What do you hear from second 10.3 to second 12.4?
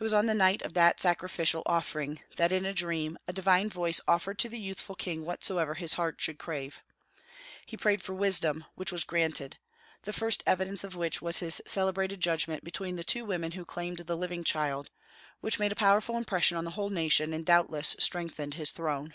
evidence of which was his celebrated